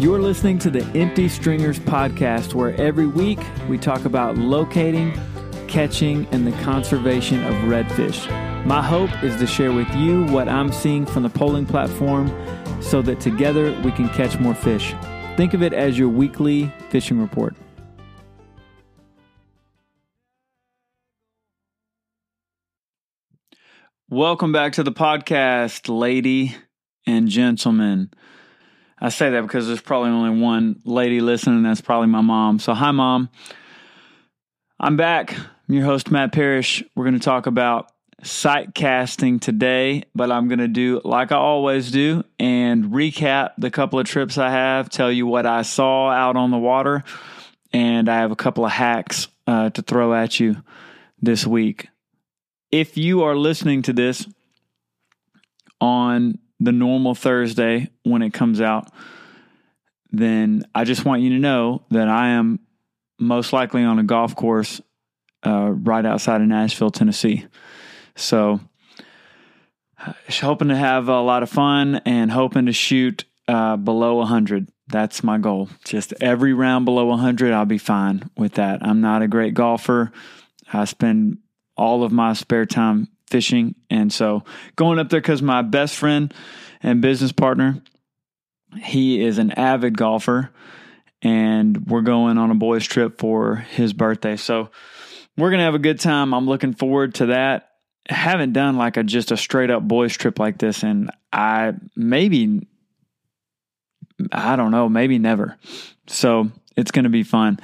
[0.00, 3.38] You're listening to the Empty Stringers podcast, where every week
[3.68, 5.12] we talk about locating,
[5.68, 8.26] catching, and the conservation of redfish.
[8.64, 12.28] My hope is to share with you what I'm seeing from the poling platform
[12.80, 14.94] so that together we can catch more fish.
[15.36, 17.54] Think of it as your weekly fishing report.
[24.08, 26.56] Welcome back to the podcast, lady
[27.06, 28.10] and gentlemen.
[29.00, 31.62] I say that because there's probably only one lady listening.
[31.62, 32.58] That's probably my mom.
[32.58, 33.30] So, hi, mom.
[34.78, 35.34] I'm back.
[35.36, 36.82] I'm your host, Matt Parrish.
[36.94, 37.92] We're going to talk about
[38.22, 43.70] sight casting today, but I'm going to do like I always do and recap the
[43.70, 47.02] couple of trips I have, tell you what I saw out on the water,
[47.72, 50.62] and I have a couple of hacks uh, to throw at you
[51.22, 51.88] this week.
[52.70, 54.26] If you are listening to this
[55.80, 58.92] on the normal Thursday when it comes out,
[60.12, 62.60] then I just want you to know that I am
[63.18, 64.80] most likely on a golf course
[65.44, 67.46] uh, right outside of Nashville, Tennessee.
[68.16, 68.60] So,
[70.28, 74.68] hoping to have a lot of fun and hoping to shoot uh, below 100.
[74.88, 75.68] That's my goal.
[75.84, 78.84] Just every round below 100, I'll be fine with that.
[78.84, 80.12] I'm not a great golfer.
[80.72, 81.38] I spend
[81.76, 83.74] all of my spare time fishing.
[83.88, 84.44] And so
[84.76, 86.34] going up there because my best friend
[86.82, 87.82] and business partner,
[88.82, 90.50] he is an avid golfer,
[91.22, 94.36] and we're going on a boys' trip for his birthday.
[94.36, 94.70] So
[95.36, 96.34] we're gonna have a good time.
[96.34, 97.68] I'm looking forward to that.
[98.08, 101.74] I haven't done like a just a straight up boys trip like this, and I
[101.96, 102.66] maybe
[104.32, 105.56] I don't know, maybe never.
[106.06, 107.60] So it's gonna be fun.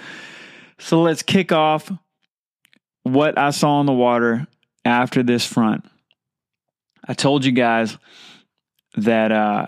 [0.79, 1.91] So let's kick off
[3.03, 4.47] what I saw on the water
[4.87, 5.85] after this front.
[7.07, 7.99] I told you guys
[8.97, 9.67] that uh,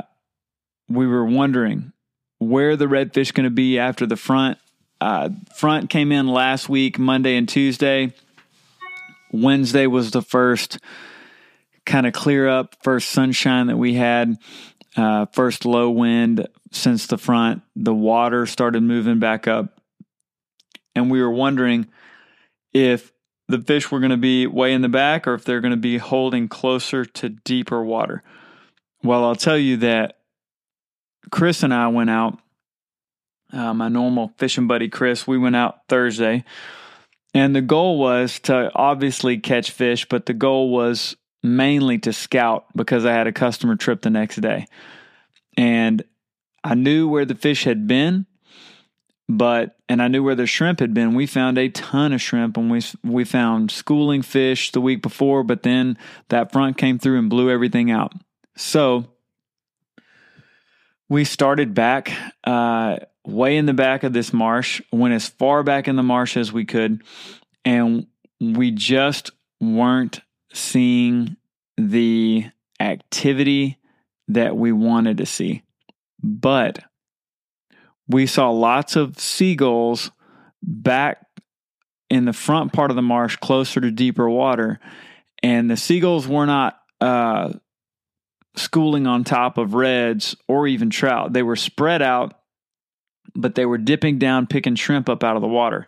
[0.89, 1.93] we were wondering
[2.39, 4.59] where the redfish going to be after the front.
[5.01, 8.15] Uh, front came in last week, Monday and Tuesday.
[9.33, 10.79] Wednesday was the first
[11.85, 14.37] kind of clear up, first sunshine that we had,
[14.97, 17.63] uh, first low wind since the front.
[17.77, 19.81] The water started moving back up.
[20.95, 21.89] And we were wondering
[22.73, 23.13] if
[23.49, 25.77] the fish were going to be way in the back or if they're going to
[25.77, 28.23] be holding closer to deeper water.
[29.03, 30.19] Well, I'll tell you that
[31.31, 32.39] Chris and I went out,
[33.53, 36.45] uh, my normal fishing buddy Chris, we went out Thursday.
[37.35, 42.67] And the goal was to obviously catch fish, but the goal was mainly to scout
[42.75, 44.67] because I had a customer trip the next day.
[45.57, 46.03] And
[46.65, 48.27] I knew where the fish had been
[49.29, 51.15] but and I knew where the shrimp had been.
[51.15, 55.43] We found a ton of shrimp, and we we found schooling fish the week before,
[55.43, 58.13] but then that front came through and blew everything out.
[58.57, 59.07] So
[61.09, 62.13] we started back
[62.45, 66.37] uh, way in the back of this marsh, went as far back in the marsh
[66.37, 67.03] as we could,
[67.65, 68.07] and
[68.41, 69.31] we just
[69.61, 70.21] weren't
[70.53, 71.37] seeing
[71.77, 72.47] the
[72.81, 73.79] activity
[74.29, 75.63] that we wanted to see.
[76.23, 76.81] But
[78.09, 80.11] we saw lots of seagulls
[80.63, 81.25] back
[82.11, 84.81] in the front part of the marsh closer to deeper water.
[85.43, 87.53] And the seagulls were not uh,
[88.57, 91.33] schooling on top of reds or even trout.
[91.33, 92.35] They were spread out,
[93.35, 95.87] but they were dipping down, picking shrimp up out of the water.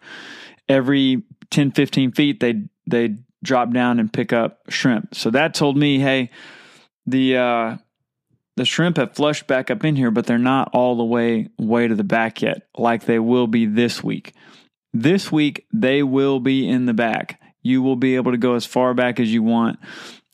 [0.69, 5.15] Every 10, 15 feet, they they drop down and pick up shrimp.
[5.15, 6.31] So that told me, hey,
[7.07, 7.77] the uh,
[8.57, 11.89] the shrimp have flushed back up in here, but they're not all the way way
[11.89, 14.35] to the back yet, like they will be this week.
[14.93, 17.41] This week they will be in the back.
[17.63, 19.79] You will be able to go as far back as you want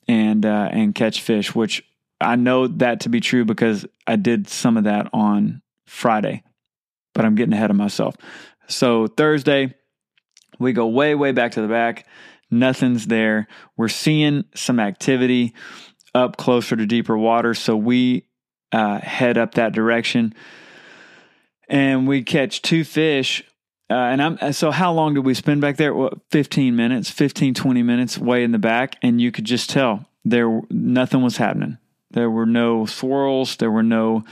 [0.09, 1.85] and uh, and catch fish, which
[2.21, 6.43] I know that to be true because I did some of that on Friday,
[7.15, 8.17] but I'm getting ahead of myself.
[8.69, 9.75] So Thursday,
[10.59, 12.07] we go way way back to the back.
[12.51, 13.49] Nothing's there.
[13.77, 15.55] We're seeing some activity
[16.17, 17.53] up closer to deeper water.
[17.53, 18.25] So we
[18.73, 20.35] uh, head up that direction
[21.69, 23.45] and we catch two fish.
[23.89, 25.95] Uh, and I'm so how long did we spend back there?
[25.95, 28.97] Well, 15 minutes, 15, 20 minutes way in the back.
[29.03, 31.79] And you could just tell there, nothing was happening.
[32.11, 33.57] There were no swirls.
[33.57, 34.25] There were no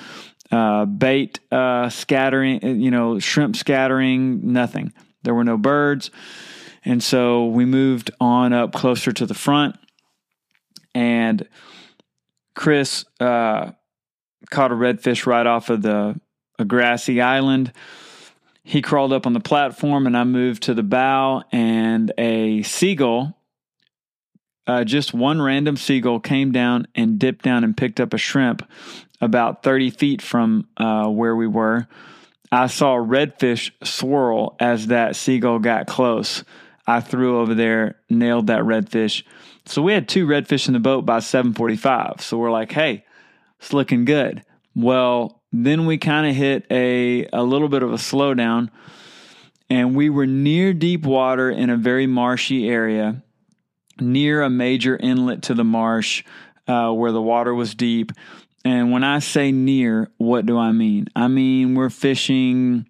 [0.50, 4.92] uh, bait uh, scattering, uh, you know, shrimp scattering, nothing.
[5.22, 6.10] There were no birds.
[6.84, 9.76] And so we moved on up closer to the front
[10.94, 11.46] and
[12.54, 13.72] Chris uh,
[14.50, 16.20] caught a redfish right off of the
[16.58, 17.72] a grassy island.
[18.62, 23.36] He crawled up on the platform, and I moved to the bow, and a seagull
[24.66, 28.66] uh, just one random seagull came down and dipped down and picked up a shrimp
[29.20, 31.86] about 30 feet from uh, where we were.
[32.50, 36.44] I saw a redfish swirl as that seagull got close.
[36.86, 39.22] I threw over there, nailed that redfish.
[39.66, 42.20] So we had two redfish in the boat by 7:45.
[42.20, 43.04] So we're like, "Hey,
[43.58, 44.42] it's looking good."
[44.74, 48.70] Well, then we kind of hit a a little bit of a slowdown
[49.70, 53.22] and we were near deep water in a very marshy area,
[53.98, 56.24] near a major inlet to the marsh
[56.66, 58.12] uh, where the water was deep.
[58.64, 61.08] And when I say near, what do I mean?
[61.14, 62.86] I mean we're fishing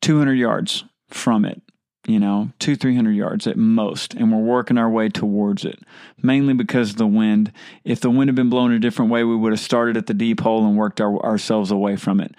[0.00, 1.62] 200 yards from it,
[2.06, 4.14] you know, two, 300 yards at most.
[4.14, 5.78] And we're working our way towards it,
[6.20, 7.52] mainly because of the wind.
[7.84, 10.14] If the wind had been blowing a different way, we would have started at the
[10.14, 12.34] deep hole and worked our, ourselves away from it.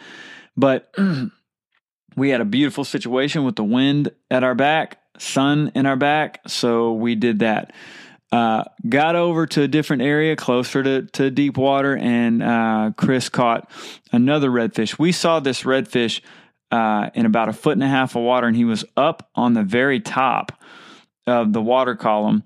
[0.58, 0.94] But
[2.16, 6.42] we had a beautiful situation with the wind at our back, sun in our back.
[6.48, 7.72] So we did that.
[8.34, 13.30] Uh, got over to a different area closer to, to deep water, and uh, Chris
[13.30, 13.70] caught
[14.12, 14.98] another redfish.
[14.98, 16.20] We saw this redfish
[16.74, 19.54] uh, in about a foot and a half of water, and he was up on
[19.54, 20.52] the very top
[21.28, 22.44] of the water column,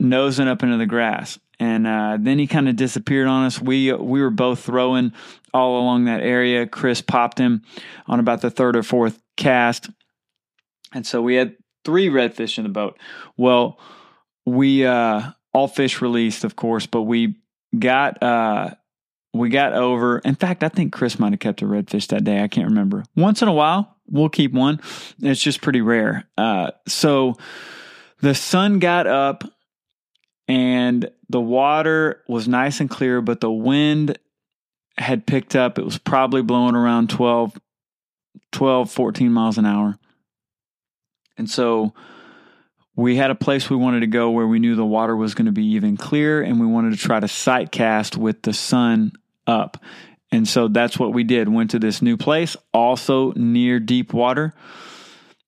[0.00, 1.38] nosing up into the grass.
[1.58, 3.60] And uh, then he kind of disappeared on us.
[3.60, 5.12] We we were both throwing
[5.54, 6.66] all along that area.
[6.66, 7.62] Chris popped him
[8.06, 9.90] on about the third or fourth cast,
[10.92, 12.98] and so we had three redfish in the boat.
[13.36, 13.78] Well
[14.46, 17.34] we uh, all fish released, of course, but we
[17.76, 18.70] got uh,
[19.36, 20.18] we got over.
[20.18, 22.42] In fact, I think Chris might have kept a redfish that day.
[22.42, 23.04] I can't remember.
[23.14, 24.80] Once in a while, we'll keep one.
[25.20, 26.24] It's just pretty rare.
[26.36, 27.36] Uh, so
[28.20, 29.44] the sun got up
[30.48, 34.18] and the water was nice and clear, but the wind
[34.98, 35.78] had picked up.
[35.78, 37.58] It was probably blowing around 12,
[38.52, 39.98] 12 14 miles an hour.
[41.36, 41.92] And so
[42.94, 45.46] we had a place we wanted to go where we knew the water was going
[45.46, 49.12] to be even clear and we wanted to try to sight cast with the sun
[49.46, 49.82] up.
[50.32, 51.48] And so that's what we did.
[51.48, 54.54] Went to this new place, also near deep water,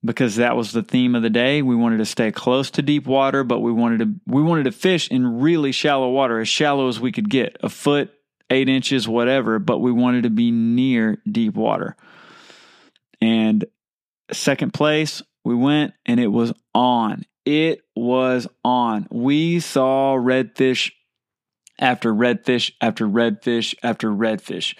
[0.03, 1.61] because that was the theme of the day.
[1.61, 4.71] We wanted to stay close to deep water, but we wanted to we wanted to
[4.71, 8.11] fish in really shallow water, as shallow as we could get, a foot,
[8.49, 11.95] eight inches, whatever, but we wanted to be near deep water.
[13.21, 13.65] And
[14.31, 17.25] second place, we went and it was on.
[17.45, 19.07] It was on.
[19.11, 20.91] We saw redfish
[21.79, 24.75] after redfish after redfish after redfish.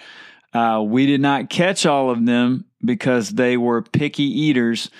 [0.52, 4.90] Uh, we did not catch all of them because they were picky eaters.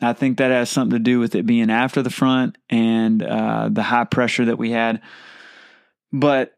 [0.00, 3.68] I think that has something to do with it being after the front and uh,
[3.70, 5.00] the high pressure that we had.
[6.12, 6.52] But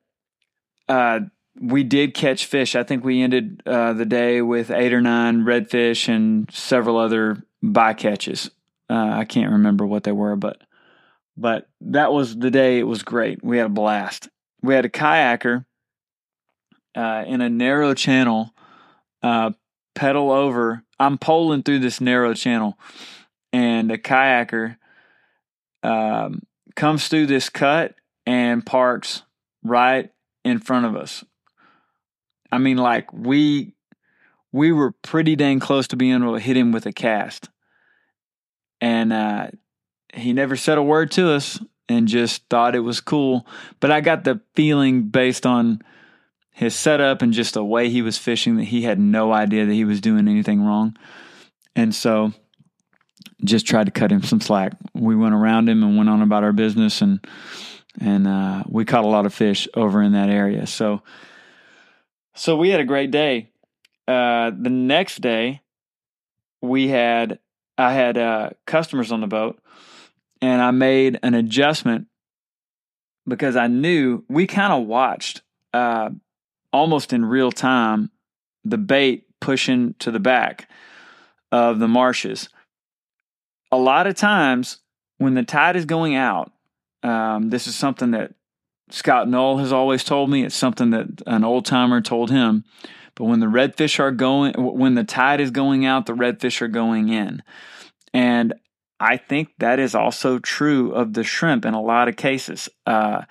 [0.89, 1.21] uh,
[1.61, 2.75] we did catch fish.
[2.75, 7.43] I think we ended uh, the day with eight or nine redfish and several other
[7.63, 8.51] bycatches.
[8.91, 10.61] Uh, I can't remember what they were, but
[11.37, 12.79] but that was the day.
[12.79, 13.43] It was great.
[13.43, 14.29] We had a blast.
[14.65, 15.65] We had a kayaker
[16.95, 18.55] uh, in a narrow channel
[19.23, 19.53] uh,
[19.95, 20.83] pedal over.
[20.99, 22.79] I'm poling through this narrow channel,
[23.53, 24.77] and a kayaker
[25.83, 26.43] um,
[26.77, 27.95] comes through this cut
[28.27, 29.23] and parks
[29.63, 30.11] right
[30.45, 31.25] in front of us.
[32.51, 33.75] I mean, like we
[34.53, 37.49] we were pretty dang close to being able to hit him with a cast
[38.85, 39.49] and uh,
[40.13, 41.59] he never said a word to us
[41.89, 43.47] and just thought it was cool.
[43.81, 45.83] But I got the feeling based on
[46.53, 49.73] his setup and just the way he was fishing that he had no idea that
[49.73, 50.97] he was doing anything wrong.
[51.75, 52.33] And so
[53.45, 54.73] just tried to cut him some slack.
[54.95, 57.25] We went around him and went on about our business and
[58.01, 60.67] and uh, we caught a lot of fish over in that area.
[60.67, 61.03] So
[62.35, 63.51] so we had a great day.
[64.07, 65.63] Uh, the next day
[66.61, 67.39] we had
[67.77, 69.61] I had uh, customers on the boat,
[70.45, 72.07] and I made an adjustment
[73.27, 75.41] because I knew we kind of watched
[75.73, 76.11] uh,
[76.71, 78.11] almost in real time
[78.63, 80.69] the bait pushing to the back
[81.51, 82.51] of the marshes.
[83.73, 84.81] A lot of times
[85.17, 86.53] when the tide is going out,
[87.03, 88.35] um, this is something that
[88.91, 90.45] Scott Knoll has always told me.
[90.45, 92.65] It's something that an old timer told him.
[93.15, 96.69] But when the redfish are going, when the tide is going out, the redfish are
[96.69, 97.43] going in.
[98.13, 98.53] And
[99.01, 102.69] I think that is also true of the shrimp in a lot of cases.
[102.87, 103.23] Uh,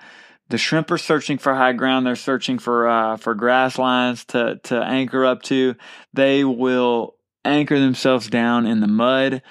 [0.48, 2.06] the shrimp are searching for high ground.
[2.06, 5.74] They're searching for uh, for grass lines to to anchor up to.
[6.12, 9.42] They will anchor themselves down in the mud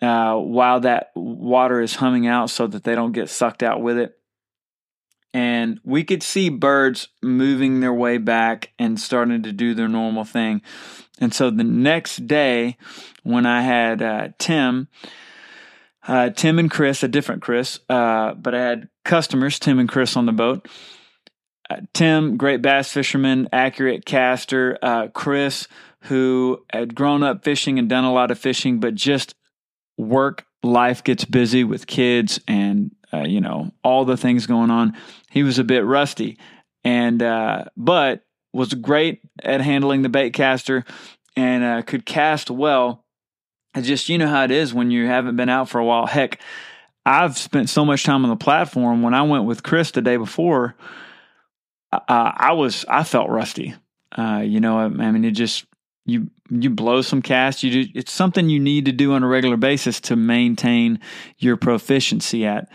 [0.00, 3.98] uh, while that water is humming out, so that they don't get sucked out with
[3.98, 4.17] it
[5.34, 10.24] and we could see birds moving their way back and starting to do their normal
[10.24, 10.62] thing.
[11.20, 12.76] And so the next day,
[13.22, 14.88] when I had uh, Tim,
[16.06, 20.16] uh, Tim and Chris, a different Chris, uh, but I had customers, Tim and Chris,
[20.16, 20.66] on the boat.
[21.68, 24.78] Uh, Tim, great bass fisherman, accurate caster.
[24.80, 25.68] Uh, Chris,
[26.02, 29.34] who had grown up fishing and done a lot of fishing, but just
[29.98, 34.96] work life gets busy with kids and uh, you know all the things going on.
[35.30, 36.38] He was a bit rusty,
[36.84, 40.84] and uh, but was great at handling the bait caster
[41.36, 43.04] and uh, could cast well.
[43.74, 46.06] It's just you know how it is when you haven't been out for a while.
[46.06, 46.40] Heck,
[47.04, 49.02] I've spent so much time on the platform.
[49.02, 50.74] When I went with Chris the day before,
[51.92, 53.74] uh, I was I felt rusty.
[54.16, 55.64] Uh, you know, I, I mean, it just
[56.08, 57.62] you you blow some cast.
[57.62, 61.00] You do, it's something you need to do on a regular basis to maintain
[61.36, 62.70] your proficiency at.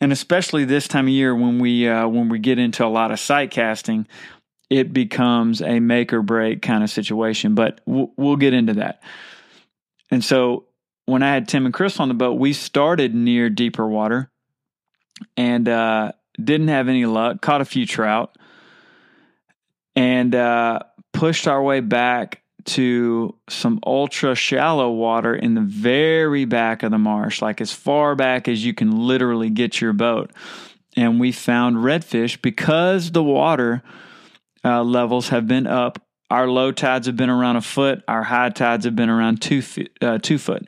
[0.00, 3.10] And especially this time of year when we uh, when we get into a lot
[3.10, 4.06] of sight casting,
[4.68, 7.54] it becomes a make or break kind of situation.
[7.54, 9.02] But we'll, we'll get into that.
[10.10, 10.66] And so
[11.06, 14.30] when I had Tim and Chris on the boat, we started near deeper water
[15.38, 17.40] and uh, didn't have any luck.
[17.40, 18.36] Caught a few trout
[19.96, 20.80] and uh,
[21.14, 26.98] pushed our way back to some ultra shallow water in the very back of the
[26.98, 30.30] marsh, like as far back as you can literally get your boat.
[30.96, 33.82] And we found redfish because the water
[34.64, 36.02] uh, levels have been up.
[36.30, 38.02] Our low tides have been around a foot.
[38.06, 40.66] Our high tides have been around two feet, uh, two foot.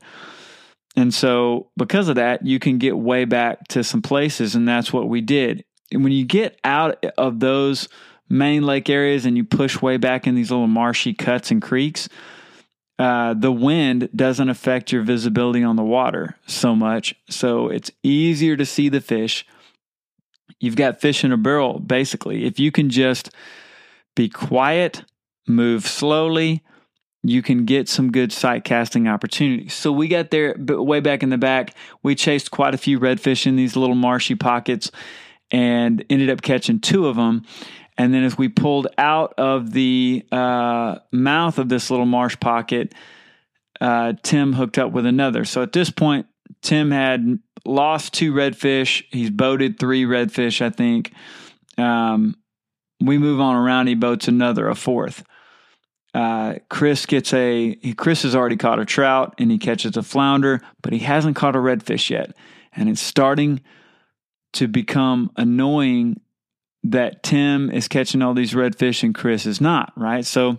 [0.97, 4.93] And so, because of that, you can get way back to some places, and that's
[4.93, 5.65] what we did.
[5.93, 7.89] And when you get out of those
[8.31, 12.09] main lake areas and you push way back in these little marshy cuts and creeks,
[12.99, 17.15] uh, the wind doesn't affect your visibility on the water so much.
[17.29, 19.47] So it's easier to see the fish.
[20.61, 22.45] You've got fish in a barrel, basically.
[22.45, 23.31] If you can just
[24.15, 25.05] be quiet,
[25.49, 26.63] move slowly,
[27.23, 29.75] you can get some good sight casting opportunities.
[29.75, 31.75] So we got there way back in the back.
[32.03, 34.91] We chased quite a few redfish in these little marshy pockets
[35.51, 37.45] and ended up catching two of them.
[38.01, 42.95] And then as we pulled out of the uh, mouth of this little marsh pocket,
[43.79, 45.45] uh, Tim hooked up with another.
[45.45, 46.25] So at this point,
[46.63, 49.05] Tim had lost two redfish.
[49.11, 51.13] He's boated three redfish, I think.
[51.77, 52.37] Um,
[53.03, 53.89] we move on around.
[53.89, 55.23] He boats another, a fourth.
[56.15, 57.77] Uh, Chris gets a.
[57.99, 61.55] Chris has already caught a trout and he catches a flounder, but he hasn't caught
[61.55, 62.35] a redfish yet,
[62.73, 63.61] and it's starting
[64.55, 66.19] to become annoying
[66.85, 70.25] that Tim is catching all these redfish and Chris is not, right?
[70.25, 70.59] So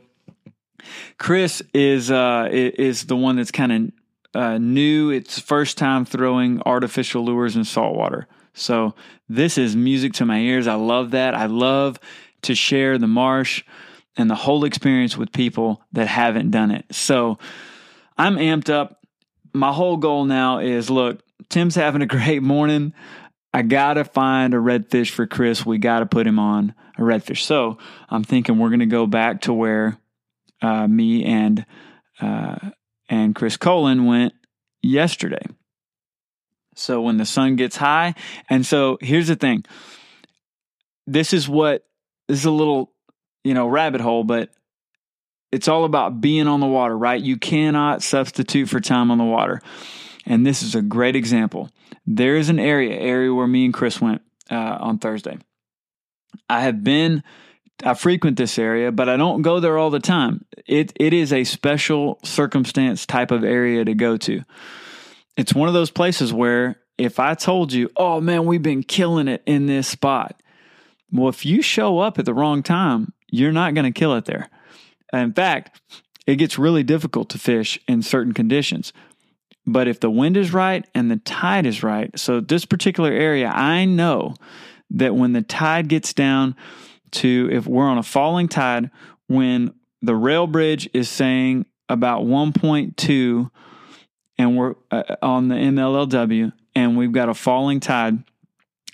[1.17, 5.09] Chris is uh, is the one that's kind of uh, new.
[5.09, 8.27] It's first time throwing artificial lures in saltwater.
[8.53, 8.95] So
[9.29, 10.67] this is music to my ears.
[10.67, 11.35] I love that.
[11.35, 11.99] I love
[12.43, 13.63] to share the marsh
[14.17, 16.85] and the whole experience with people that haven't done it.
[16.91, 17.37] So
[18.17, 19.05] I'm amped up.
[19.53, 22.93] My whole goal now is look, Tim's having a great morning.
[23.53, 25.65] I gotta find a redfish for Chris.
[25.65, 27.41] We gotta put him on a redfish.
[27.41, 27.77] So
[28.10, 29.98] I'm thinking we're gonna go back to where
[30.62, 31.65] uh, me and
[32.22, 32.72] uh,
[33.10, 34.34] and Chris Colin went
[34.81, 35.46] yesterday.
[36.75, 38.15] So when the sun gets high,
[38.50, 39.65] and so here's the thing.
[41.05, 41.86] This is what
[42.27, 42.93] this is a little
[43.43, 44.50] you know rabbit hole, but
[45.51, 47.22] it's all about being on the water, right?
[47.22, 49.62] You cannot substitute for time on the water.
[50.25, 51.70] And this is a great example.
[52.05, 55.38] There is an area, area where me and Chris went uh, on Thursday.
[56.50, 57.24] I have been,
[57.84, 60.46] I frequent this area, but I don't go there all the time.
[60.67, 64.43] It it is a special circumstance type of area to go to.
[65.38, 69.27] It's one of those places where if I told you, "Oh man, we've been killing
[69.27, 70.41] it in this spot,"
[71.12, 74.25] well, if you show up at the wrong time, you're not going to kill it
[74.25, 74.50] there.
[75.13, 75.81] In fact,
[76.27, 78.93] it gets really difficult to fish in certain conditions.
[79.65, 83.47] But if the wind is right and the tide is right, so this particular area,
[83.47, 84.35] I know
[84.91, 86.55] that when the tide gets down
[87.11, 88.89] to, if we're on a falling tide,
[89.27, 93.51] when the rail bridge is saying about 1.2
[94.37, 98.23] and we're uh, on the MLLW and we've got a falling tide,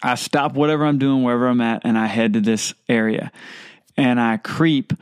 [0.04, 3.32] I stop whatever I'm doing, wherever I'm at, and I head to this area
[3.98, 4.94] and I creep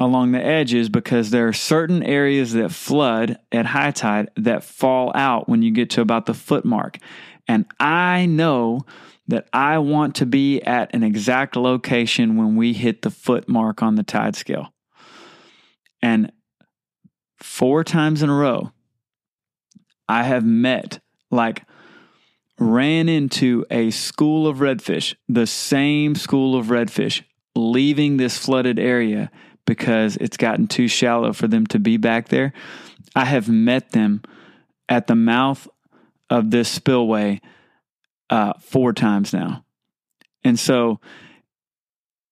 [0.00, 5.12] along the edges because there are certain areas that flood at high tide that fall
[5.14, 6.96] out when you get to about the foot mark.
[7.46, 8.80] And I know
[9.28, 13.82] that I want to be at an exact location when we hit the foot mark
[13.82, 14.72] on the tide scale.
[16.00, 16.32] And
[17.36, 18.72] four times in a row,
[20.08, 21.00] I have met,
[21.30, 21.64] like,
[22.58, 27.22] ran into a school of redfish, the same school of redfish
[27.58, 29.30] leaving this flooded area
[29.66, 32.52] because it's gotten too shallow for them to be back there.
[33.14, 34.22] I have met them
[34.88, 35.68] at the mouth
[36.30, 37.40] of this spillway
[38.30, 39.64] uh, four times now.
[40.44, 41.00] And so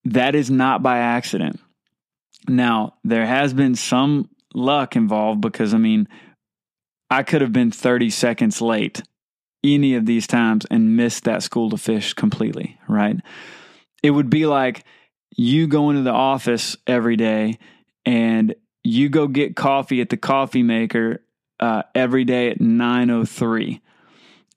[0.04, 1.61] that is not by accident.
[2.49, 6.09] Now, there has been some luck involved because, I mean,
[7.11, 9.02] I could have been 30 seconds late
[9.64, 13.16] any of these times and missed that school to fish completely, right?
[14.02, 14.85] It would be like
[15.36, 17.58] you go into the office every day
[18.04, 21.22] and you go get coffee at the coffee maker
[21.60, 23.80] uh, every day at 9.03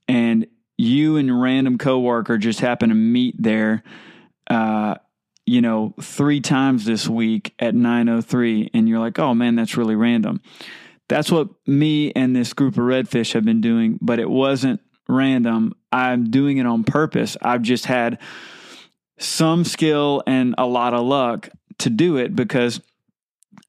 [0.08, 3.84] and you and random coworker just happen to meet there
[4.50, 4.96] uh,
[5.46, 9.96] you know three times this week at 9.03 and you're like oh man that's really
[9.96, 10.42] random.
[11.08, 15.74] That's what me and this group of redfish have been doing but it wasn't random.
[15.92, 17.36] I'm doing it on purpose.
[17.42, 18.20] I've just had
[19.20, 21.50] some skill and a lot of luck
[21.80, 22.82] to do it because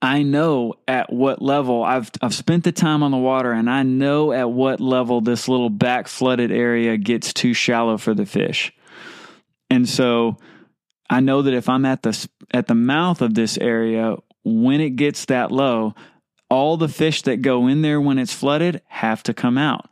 [0.02, 3.82] I know at what level I've I've spent the time on the water and I
[3.82, 8.72] know at what level this little back flooded area gets too shallow for the fish.
[9.68, 10.38] And so
[11.08, 14.96] I know that if I'm at the at the mouth of this area when it
[14.96, 15.94] gets that low,
[16.48, 19.88] all the fish that go in there when it's flooded have to come out.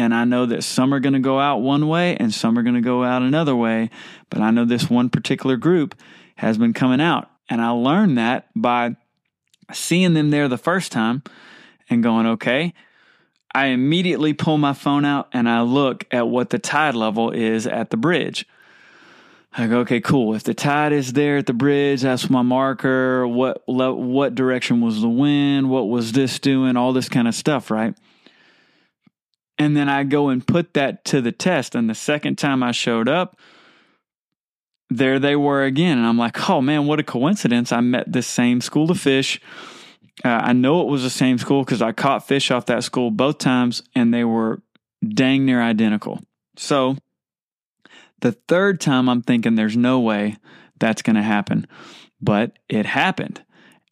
[0.00, 2.62] And I know that some are going to go out one way and some are
[2.62, 3.90] going to go out another way,
[4.30, 5.94] but I know this one particular group
[6.36, 7.30] has been coming out.
[7.50, 8.96] And I learned that by
[9.74, 11.22] seeing them there the first time
[11.90, 12.72] and going, okay,
[13.54, 17.66] I immediately pull my phone out and I look at what the tide level is
[17.66, 18.46] at the bridge.
[19.52, 20.34] I go, okay, cool.
[20.34, 23.28] If the tide is there at the bridge, that's my marker.
[23.28, 25.68] What what direction was the wind?
[25.68, 26.78] What was this doing?
[26.78, 27.94] All this kind of stuff, right?
[29.60, 31.74] And then I go and put that to the test.
[31.74, 33.38] And the second time I showed up,
[34.88, 35.98] there they were again.
[35.98, 37.70] And I'm like, oh man, what a coincidence.
[37.70, 39.38] I met this same school of fish.
[40.24, 43.10] Uh, I know it was the same school because I caught fish off that school
[43.10, 44.62] both times and they were
[45.06, 46.20] dang near identical.
[46.56, 46.96] So
[48.20, 50.38] the third time, I'm thinking there's no way
[50.78, 51.66] that's going to happen.
[52.18, 53.44] But it happened.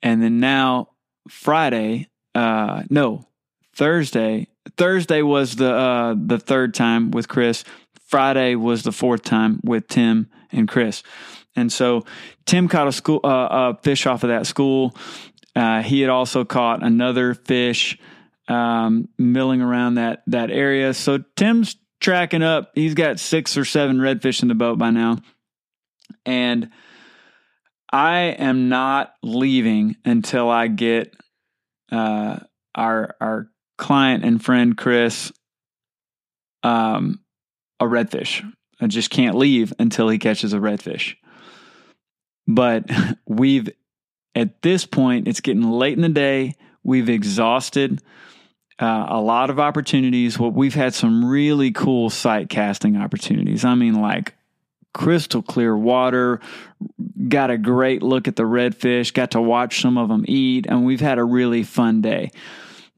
[0.03, 0.93] And then now,
[1.28, 3.28] Friday, uh, no,
[3.75, 7.65] Thursday, Thursday was the uh, the third time with Chris.
[8.07, 11.02] Friday was the fourth time with Tim and Chris.
[11.54, 12.04] And so
[12.47, 14.97] Tim caught a school uh, a fish off of that school.
[15.54, 17.99] Uh, he had also caught another fish
[18.47, 20.95] um, milling around that that area.
[20.95, 22.71] So Tim's tracking up.
[22.75, 25.19] He's got six or seven redfish in the boat by now,
[26.25, 26.71] and
[27.93, 31.15] I am not leaving until I get
[31.91, 32.39] uh,
[32.75, 35.32] our our client and friend Chris
[36.62, 37.21] um,
[37.80, 38.45] a redfish.
[38.80, 41.17] I just can't leave until he catches a redfish.
[42.47, 42.84] But
[43.26, 43.71] we've,
[44.34, 46.56] at this point, it's getting late in the day.
[46.84, 48.02] We've exhausted
[48.78, 50.38] uh, a lot of opportunities.
[50.38, 53.64] Well, we've had some really cool sight casting opportunities.
[53.64, 54.34] I mean, like
[54.95, 56.41] crystal clear water,
[57.28, 60.84] got a great look at the redfish, got to watch some of them eat, and
[60.84, 62.30] we've had a really fun day.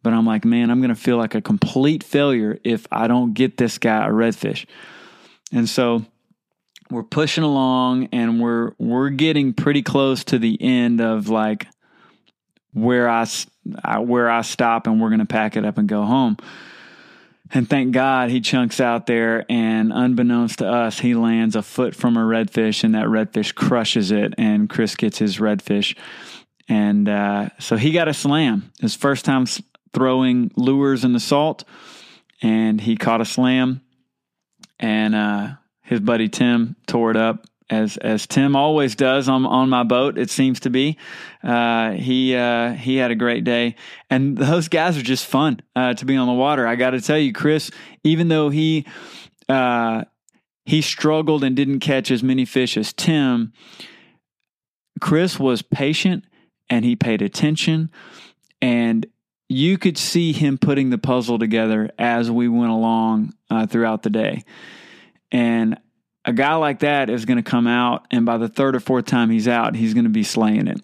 [0.02, 3.34] But I'm like, man, I'm going to feel like a complete failure if I don't
[3.34, 4.66] get this guy a redfish.
[5.52, 6.04] And so
[6.90, 11.66] we're pushing along and we're we're getting pretty close to the end of like
[12.72, 13.26] where I
[13.98, 16.36] where I stop and we're going to pack it up and go home.
[17.52, 21.96] And thank God he chunks out there, and unbeknownst to us, he lands a foot
[21.96, 25.96] from a redfish, and that redfish crushes it, and Chris gets his redfish.
[26.68, 28.70] And uh, so he got a slam.
[28.80, 29.46] His first time
[29.92, 31.64] throwing lures in the salt,
[32.42, 33.82] and he caught a slam
[34.80, 35.48] and uh,
[35.82, 40.18] his buddy Tim tore it up as as Tim always does on on my boat.
[40.18, 40.96] It seems to be.
[41.42, 43.76] Uh, he uh, he had a great day,
[44.08, 46.66] and those guys are just fun uh, to be on the water.
[46.66, 47.70] I got to tell you, Chris,
[48.02, 48.86] even though he
[49.48, 50.04] uh,
[50.64, 53.52] he struggled and didn't catch as many fish as Tim,
[55.00, 56.24] Chris was patient
[56.68, 57.90] and he paid attention,
[58.60, 59.06] and
[59.50, 64.10] you could see him putting the puzzle together as we went along uh, throughout the
[64.10, 64.44] day.
[65.32, 65.76] And
[66.24, 69.06] a guy like that is going to come out, and by the third or fourth
[69.06, 70.80] time he's out, he's going to be slaying it.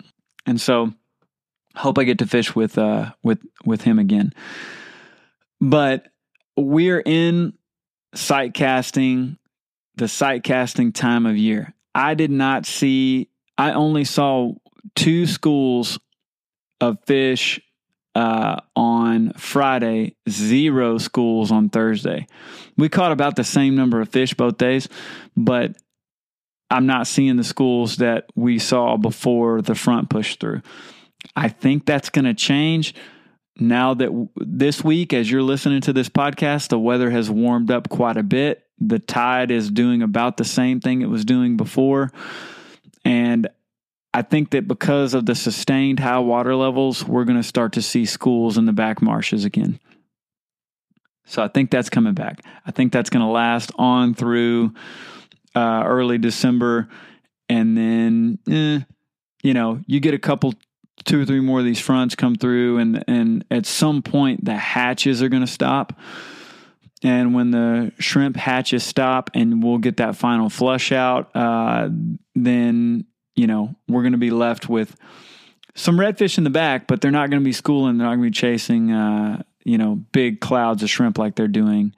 [0.46, 0.92] And so,
[1.76, 4.33] hope I get to fish with uh, with with him again.
[5.61, 6.09] But
[6.57, 7.52] we're in
[8.14, 9.38] sight casting,
[9.94, 11.72] the sight casting time of year.
[11.94, 13.31] I did not see.
[13.57, 14.55] I only saw
[14.96, 16.00] two schools
[16.81, 17.61] of fish
[18.16, 22.26] uh, on Friday, zero schools on Thursday.
[22.79, 24.88] We caught about the same number of fish both days,
[25.37, 25.76] but
[26.70, 30.62] I'm not seeing the schools that we saw before the front push through.
[31.37, 32.94] I think that's going to change.
[33.59, 37.70] now that w- this week, as you're listening to this podcast, the weather has warmed
[37.70, 38.64] up quite a bit.
[38.79, 42.12] The tide is doing about the same thing it was doing before.
[43.05, 43.48] And
[44.16, 47.83] I think that because of the sustained high water levels, we're going to start to
[47.83, 49.79] see schools in the back marshes again.
[51.26, 52.40] So I think that's coming back.
[52.64, 54.72] I think that's going to last on through
[55.55, 56.88] uh, early December.
[57.50, 58.81] And then, eh,
[59.42, 60.55] you know, you get a couple,
[61.05, 64.57] two or three more of these fronts come through, and, and at some point, the
[64.57, 65.92] hatches are going to stop.
[67.02, 71.90] And when the shrimp hatches stop and we'll get that final flush out, uh,
[72.35, 73.05] then,
[73.37, 74.96] you know, we're going to be left with
[75.75, 77.99] some redfish in the back, but they're not going to be schooling.
[77.99, 81.49] They're not going to be chasing, uh, you know, big clouds of shrimp like they're
[81.49, 81.94] doing,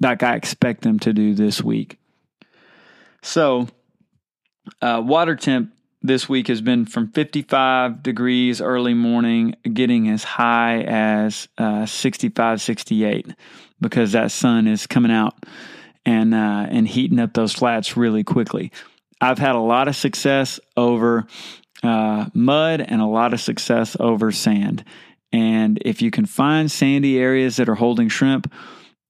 [0.00, 1.98] like I expect them to do this week.
[3.22, 3.68] So,
[4.82, 10.82] uh, water temp this week has been from 55 degrees early morning, getting as high
[10.82, 13.28] as uh, 65, 68,
[13.80, 15.34] because that sun is coming out
[16.04, 18.70] and uh, and heating up those flats really quickly.
[19.24, 21.26] I've had a lot of success over
[21.82, 24.84] uh, mud and a lot of success over sand.
[25.32, 28.52] And if you can find sandy areas that are holding shrimp,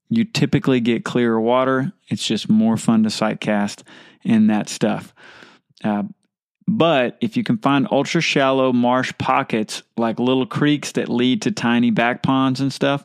[0.09, 1.91] you typically get clearer water.
[2.07, 3.83] It's just more fun to sight cast
[4.23, 5.13] in that stuff.
[5.83, 6.03] Uh,
[6.67, 11.51] but if you can find ultra shallow marsh pockets like little creeks that lead to
[11.51, 13.03] tiny back ponds and stuff,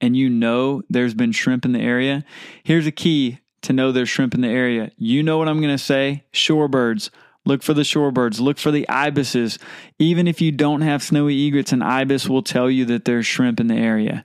[0.00, 2.24] and you know there's been shrimp in the area,
[2.62, 4.90] here's a key to know there's shrimp in the area.
[4.96, 6.24] You know what I'm going to say?
[6.32, 7.10] Shorebirds.
[7.44, 8.40] Look for the shorebirds.
[8.40, 9.58] Look for the ibises.
[9.98, 13.58] Even if you don't have snowy egrets, an ibis will tell you that there's shrimp
[13.58, 14.24] in the area.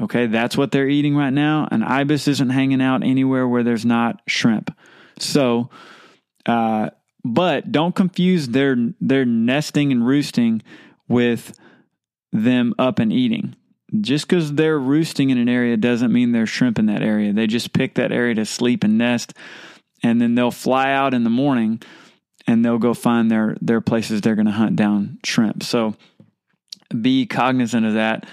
[0.00, 1.68] Okay, that's what they're eating right now.
[1.70, 4.76] An ibis isn't hanging out anywhere where there's not shrimp.
[5.18, 5.70] So,
[6.46, 6.90] uh,
[7.24, 10.62] but don't confuse their their nesting and roosting
[11.08, 11.58] with
[12.32, 13.56] them up and eating.
[14.00, 17.32] Just because they're roosting in an area doesn't mean there's shrimp in that area.
[17.32, 19.32] They just pick that area to sleep and nest,
[20.02, 21.82] and then they'll fly out in the morning
[22.48, 25.62] and they'll go find their their places they're going to hunt down shrimp.
[25.62, 25.94] So
[27.00, 28.24] be cognizant of that.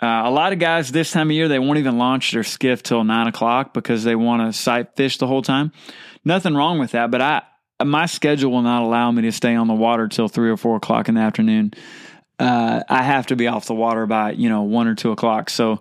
[0.00, 2.82] Uh, a lot of guys this time of year they won't even launch their skiff
[2.82, 5.72] till nine o'clock because they want to sight fish the whole time.
[6.24, 7.42] Nothing wrong with that, but I
[7.84, 10.76] my schedule will not allow me to stay on the water till three or four
[10.76, 11.72] o'clock in the afternoon.
[12.38, 15.50] Uh, I have to be off the water by you know one or two o'clock.
[15.50, 15.80] So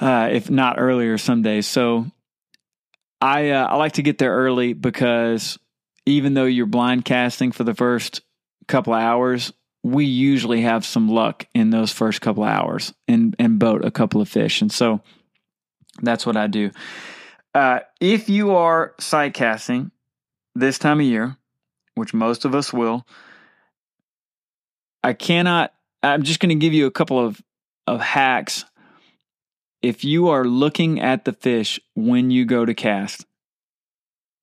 [0.00, 1.66] uh, if not earlier, some days.
[1.66, 2.06] So
[3.20, 5.58] I uh, I like to get there early because
[6.06, 8.22] even though you're blind casting for the first
[8.68, 9.52] couple of hours,
[9.82, 13.90] we usually have some luck in those first couple of hours and, and boat a
[13.90, 14.62] couple of fish.
[14.62, 15.00] And so
[16.00, 16.70] that's what I do.
[17.54, 19.90] Uh, if you are sight casting
[20.54, 21.36] this time of year,
[21.94, 23.06] which most of us will,
[25.02, 27.42] I cannot, I'm just going to give you a couple of,
[27.86, 28.64] of hacks.
[29.82, 33.26] If you are looking at the fish when you go to cast,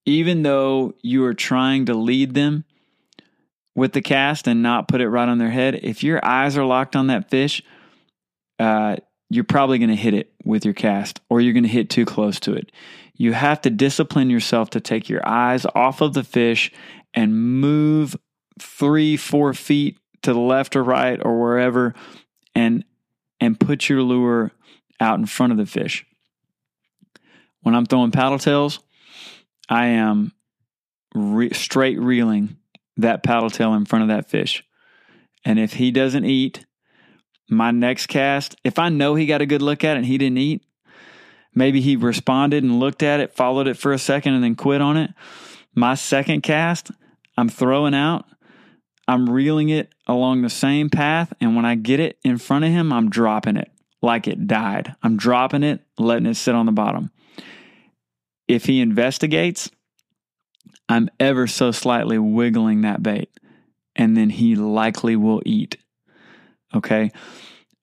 [0.05, 2.65] even though you are trying to lead them
[3.75, 6.65] with the cast and not put it right on their head, if your eyes are
[6.65, 7.61] locked on that fish,
[8.57, 8.97] uh,
[9.29, 12.05] you're probably going to hit it with your cast or you're going to hit too
[12.05, 12.71] close to it.
[13.15, 16.71] You have to discipline yourself to take your eyes off of the fish
[17.13, 18.15] and move
[18.59, 21.93] three, four feet to the left or right or wherever
[22.55, 22.83] and
[23.39, 24.51] and put your lure
[24.99, 26.05] out in front of the fish.
[27.61, 28.79] When I'm throwing paddle tails,
[29.69, 30.33] I am
[31.13, 32.57] re- straight reeling
[32.97, 34.63] that paddle tail in front of that fish.
[35.45, 36.65] And if he doesn't eat,
[37.49, 40.17] my next cast, if I know he got a good look at it and he
[40.17, 40.63] didn't eat,
[41.55, 44.81] maybe he responded and looked at it, followed it for a second, and then quit
[44.81, 45.11] on it.
[45.73, 46.91] My second cast,
[47.37, 48.25] I'm throwing out,
[49.09, 51.33] I'm reeling it along the same path.
[51.41, 53.71] And when I get it in front of him, I'm dropping it
[54.03, 54.93] like it died.
[55.01, 57.09] I'm dropping it, letting it sit on the bottom.
[58.47, 59.71] If he investigates,
[60.87, 63.31] I'm ever so slightly wiggling that bait,
[63.95, 65.77] and then he likely will eat.
[66.75, 67.11] Okay.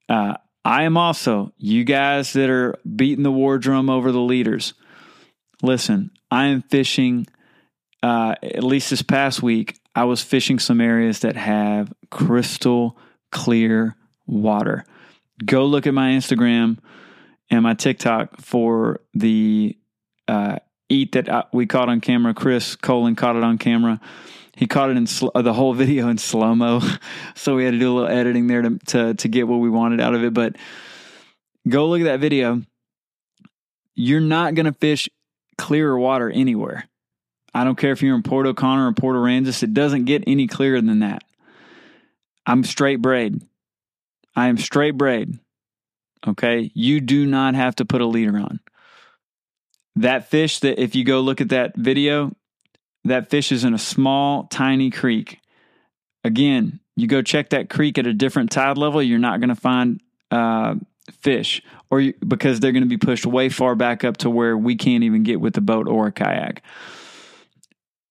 [0.09, 0.35] Uh,
[0.65, 4.75] I am also, you guys that are beating the war drum over the leaders,
[5.61, 7.27] listen, I am fishing,
[8.01, 12.99] uh, at least this past week, I was fishing some areas that have crystal
[13.33, 14.85] clear water.
[15.43, 16.77] Go look at my Instagram
[17.49, 19.75] and my TikTok for the
[20.29, 20.59] uh,
[20.91, 22.35] eat that uh, we caught on camera.
[22.35, 23.99] Chris Colin caught it on camera.
[24.55, 26.83] He caught it in sl- uh, the whole video in slow mo,
[27.35, 29.71] so we had to do a little editing there to, to to get what we
[29.71, 30.35] wanted out of it.
[30.35, 30.57] But
[31.67, 32.63] go look at that video.
[33.95, 35.09] You're not gonna fish
[35.57, 36.87] clearer water anywhere.
[37.57, 39.63] I don't care if you're in Port O'Connor or Port Aransas.
[39.63, 41.25] It doesn't get any clearer than that.
[42.45, 43.41] I'm straight braid.
[44.37, 45.39] I am straight braid.
[46.27, 46.71] Okay.
[46.75, 48.61] You do not have to put a leader on.
[49.95, 52.37] That fish that, if you go look at that video,
[53.05, 55.41] that fish is in a small, tiny creek.
[56.25, 59.55] Again, you go check that creek at a different tide level, you're not going to
[59.55, 60.75] find uh,
[61.23, 64.59] fish, or you, because they're going to be pushed way far back up to where
[64.59, 66.63] we can't even get with the boat or a kayak.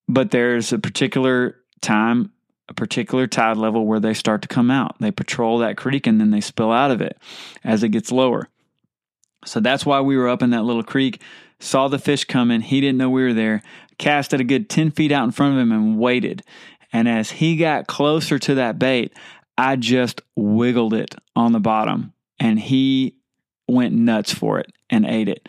[0.07, 2.31] But there's a particular time,
[2.69, 4.95] a particular tide level where they start to come out.
[4.99, 7.17] They patrol that creek and then they spill out of it
[7.63, 8.49] as it gets lower.
[9.45, 11.21] So that's why we were up in that little creek,
[11.59, 12.61] saw the fish coming.
[12.61, 13.61] He didn't know we were there,
[13.97, 16.43] cast it a good 10 feet out in front of him and waited.
[16.91, 19.13] And as he got closer to that bait,
[19.57, 23.15] I just wiggled it on the bottom and he
[23.67, 25.47] went nuts for it and ate it.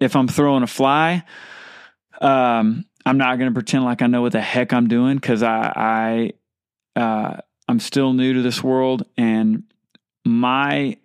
[0.00, 1.24] If I'm throwing a fly,
[2.20, 5.42] um, I'm not going to pretend like I know what the heck I'm doing because
[5.42, 6.32] I,
[6.96, 9.64] I, uh, I'm still new to this world, and
[10.24, 10.96] my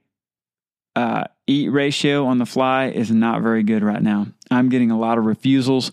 [0.95, 4.27] uh, eat ratio on the fly is not very good right now.
[4.51, 5.91] I'm getting a lot of refusals,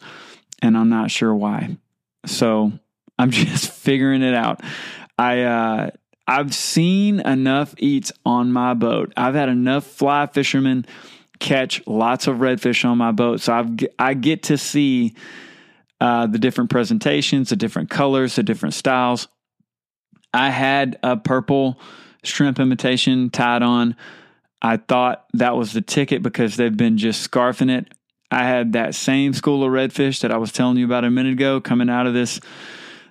[0.63, 1.77] and I'm not sure why.
[2.27, 2.73] So
[3.19, 4.61] I'm just figuring it out.
[5.19, 5.91] I uh,
[6.27, 9.13] I've seen enough eats on my boat.
[9.17, 10.87] I've had enough fly fishermen
[11.39, 15.15] catch lots of redfish on my boat, so I've I get to see
[16.01, 19.29] uh, the different presentations, the different colors, the different styles.
[20.35, 21.81] I had a purple
[22.23, 23.97] shrimp imitation tied on.
[24.61, 27.93] I thought that was the ticket because they've been just scarfing it.
[28.31, 31.35] I had that same school of redfish that I was telling you about a minute
[31.35, 32.41] ago coming out of this,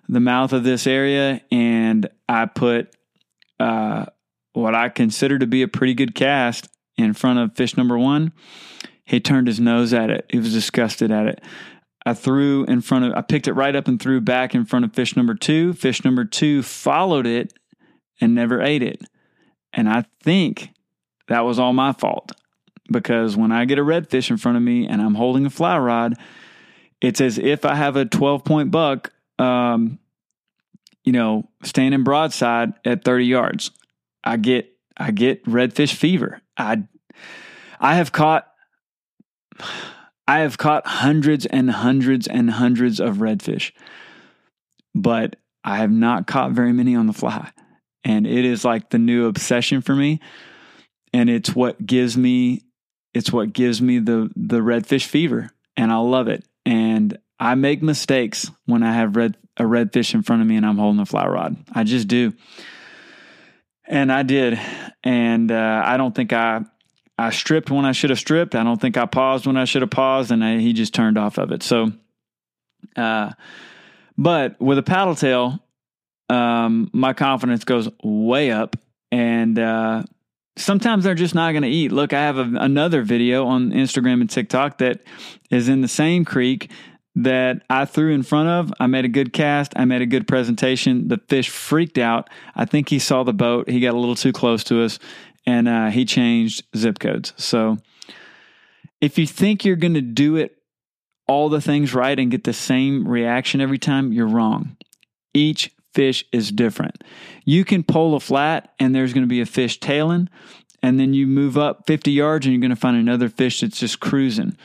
[0.09, 2.93] the mouth of this area, and I put
[3.59, 4.05] uh,
[4.53, 6.67] what I consider to be a pretty good cast
[6.97, 8.33] in front of fish number one.
[9.05, 10.25] He turned his nose at it.
[10.29, 11.41] He was disgusted at it.
[12.05, 14.85] I threw in front of, I picked it right up and threw back in front
[14.85, 15.73] of fish number two.
[15.73, 17.53] Fish number two followed it
[18.21, 19.01] and never ate it.
[19.73, 20.69] And I think
[21.27, 22.31] that was all my fault
[22.91, 25.77] because when I get a redfish in front of me and I'm holding a fly
[25.77, 26.13] rod,
[27.01, 29.99] it's as if I have a 12 point buck, um,
[31.03, 33.71] you know, standing broadside at 30 yards.
[34.23, 36.41] I get, I get redfish fever.
[36.57, 36.83] I,
[37.79, 38.47] I have caught,
[40.27, 43.71] I have caught hundreds and hundreds and hundreds of redfish,
[44.93, 47.51] but I have not caught very many on the fly.
[48.03, 50.19] And it is like the new obsession for me.
[51.13, 52.61] And it's what gives me
[53.13, 55.49] it's what gives me the the redfish fever.
[55.77, 56.45] And I love it.
[56.65, 60.65] And I make mistakes when I have red a redfish in front of me and
[60.65, 61.55] I'm holding a fly rod.
[61.73, 62.33] I just do.
[63.88, 64.59] And I did.
[65.03, 66.65] And uh, I don't think I
[67.17, 68.56] I stripped when I should have stripped.
[68.56, 71.17] I don't think I paused when I should have paused, and I, he just turned
[71.17, 71.63] off of it.
[71.63, 71.91] So,
[72.95, 73.32] uh,
[74.17, 75.60] but with a paddle tail,
[76.30, 78.75] um, my confidence goes way up,
[79.12, 80.04] and uh,
[80.58, 81.91] sometimes they're just not going to eat.
[81.91, 85.01] Look, I have a, another video on Instagram and TikTok that
[85.49, 86.69] is in the same creek
[87.17, 88.73] that I threw in front of.
[88.80, 89.71] I made a good cast.
[89.78, 91.08] I made a good presentation.
[91.08, 92.30] The fish freaked out.
[92.56, 93.69] I think he saw the boat.
[93.69, 94.99] He got a little too close to us
[95.45, 97.34] and uh, he changed zip codes.
[97.38, 97.77] So
[99.01, 100.58] if you think you're going to do it
[101.27, 104.77] all the things right and get the same reaction every time, you're wrong.
[105.34, 107.03] Each fish is different.
[107.45, 110.29] You can pull a flat and there's going to be a fish tailing,
[110.84, 113.79] and then you move up 50 yards and you're going to find another fish that's
[113.79, 114.55] just cruising.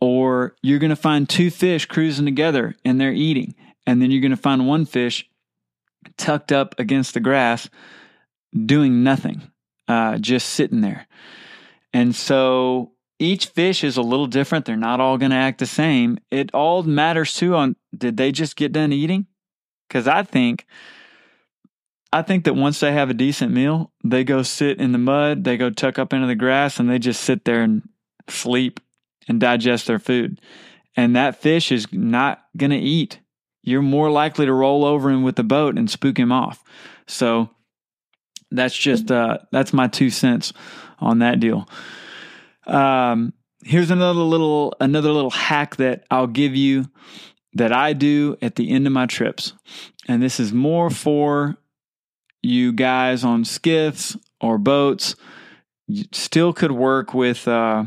[0.00, 3.54] Or you're going to find two fish cruising together and they're eating.
[3.86, 5.28] And then you're going to find one fish
[6.16, 7.68] tucked up against the grass
[8.66, 9.42] doing nothing
[9.90, 11.08] uh, just sitting there.
[11.92, 14.64] And so each fish is a little different.
[14.64, 16.18] They're not all going to act the same.
[16.30, 19.26] It all matters too on did they just get done eating?
[19.88, 20.64] Because I think,
[22.12, 25.42] I think that once they have a decent meal, they go sit in the mud,
[25.42, 27.82] they go tuck up into the grass, and they just sit there and
[28.28, 28.78] sleep
[29.28, 30.40] and digest their food.
[30.96, 33.18] And that fish is not going to eat.
[33.62, 36.62] You're more likely to roll over him with the boat and spook him off.
[37.08, 37.50] So
[38.50, 40.52] that's just uh, that's my two cents
[40.98, 41.68] on that deal.
[42.66, 43.32] Um,
[43.64, 46.90] here's another little another little hack that I'll give you
[47.54, 49.54] that I do at the end of my trips,
[50.08, 51.56] and this is more for
[52.42, 55.16] you guys on skiffs or boats.
[56.12, 57.84] Still could work with uh,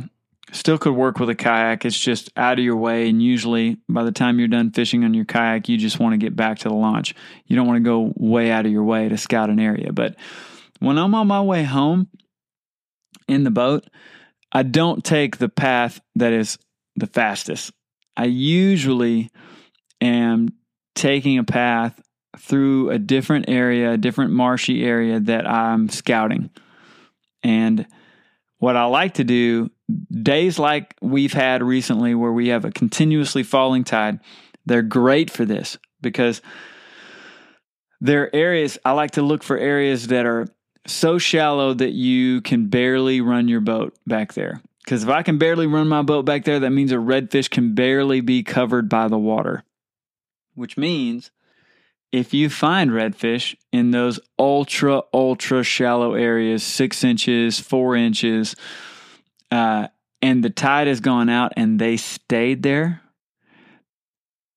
[0.51, 1.85] still could work with a kayak.
[1.85, 5.13] It's just out of your way, and usually by the time you're done fishing on
[5.13, 7.15] your kayak, you just want to get back to the launch.
[7.47, 10.15] You don't want to go way out of your way to scout an area, but
[10.83, 12.09] when I'm on my way home
[13.29, 13.85] in the boat,
[14.51, 16.57] I don't take the path that is
[16.97, 17.71] the fastest.
[18.17, 19.31] I usually
[20.01, 20.49] am
[20.93, 22.01] taking a path
[22.37, 26.49] through a different area, a different marshy area that I'm scouting.
[27.43, 27.87] And
[28.57, 29.71] what I like to do,
[30.11, 34.19] days like we've had recently where we have a continuously falling tide,
[34.65, 36.41] they're great for this because
[38.01, 40.45] there are areas, I like to look for areas that are
[40.85, 44.61] so shallow that you can barely run your boat back there.
[44.83, 47.73] Because if I can barely run my boat back there, that means a redfish can
[47.73, 49.63] barely be covered by the water.
[50.55, 51.31] Which means
[52.11, 58.55] if you find redfish in those ultra, ultra shallow areas, six inches, four inches,
[59.51, 59.87] uh,
[60.21, 63.01] and the tide has gone out and they stayed there,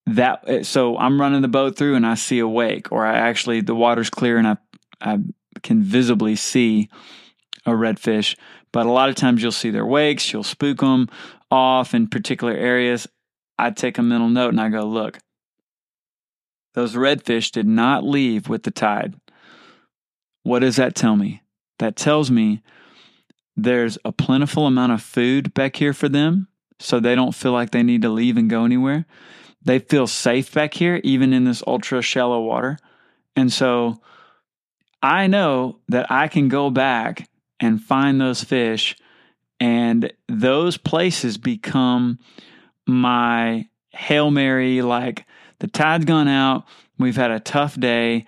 [0.06, 3.60] that so I'm running the boat through and I see a wake, or I actually
[3.60, 4.56] the water's clear and I
[5.00, 5.18] I
[5.62, 6.88] can visibly see
[7.64, 8.37] a redfish.
[8.73, 11.09] But a lot of times you'll see their wakes, you'll spook them
[11.51, 13.07] off in particular areas.
[13.59, 15.19] I take a mental note and I go, look,
[16.75, 19.14] those redfish did not leave with the tide.
[20.42, 21.42] What does that tell me?
[21.79, 22.62] That tells me
[23.57, 27.71] there's a plentiful amount of food back here for them, so they don't feel like
[27.71, 29.07] they need to leave and go anywhere.
[29.64, 32.79] They feel safe back here, even in this ultra shallow water.
[33.35, 34.01] And so
[35.07, 37.29] I know that I can go back
[37.61, 38.97] and find those fish,
[39.61, 42.19] and those places become
[42.88, 45.25] my Hail Mary like
[45.61, 46.66] the tide's gone out,
[46.99, 48.27] we've had a tough day.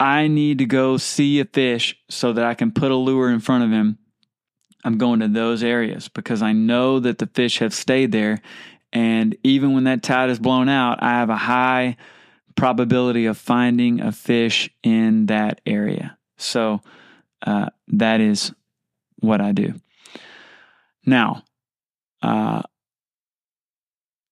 [0.00, 3.38] I need to go see a fish so that I can put a lure in
[3.38, 3.98] front of him.
[4.82, 8.40] I'm going to those areas because I know that the fish have stayed there.
[8.92, 11.96] And even when that tide is blown out, I have a high
[12.58, 16.18] probability of finding a fish in that area.
[16.38, 16.80] So
[17.46, 18.52] uh, that is
[19.20, 19.74] what I do.
[21.06, 21.44] Now,
[22.20, 22.62] uh,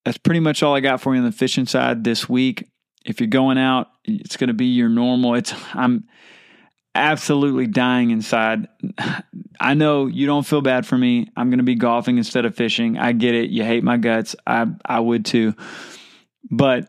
[0.04, 2.68] that's pretty much all I got for you on the fishing side this week.
[3.04, 5.36] If you're going out, it's going to be your normal.
[5.36, 6.08] It's I'm
[6.96, 8.66] absolutely dying inside.
[9.60, 11.28] I know you don't feel bad for me.
[11.36, 12.98] I'm going to be golfing instead of fishing.
[12.98, 13.50] I get it.
[13.50, 14.34] You hate my guts.
[14.44, 15.54] I I would too.
[16.50, 16.88] But